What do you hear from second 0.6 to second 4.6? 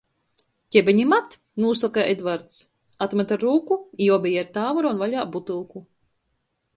"Kebenimat!" nūsoka Edvarts, atmat ar rūku, i obeji ar